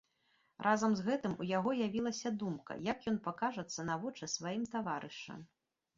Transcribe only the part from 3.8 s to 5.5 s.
на вочы сваім таварышам.